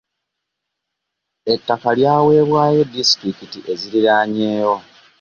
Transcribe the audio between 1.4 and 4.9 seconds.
Ettaka lyaweebwayo disitulikiti eziriranyeewo.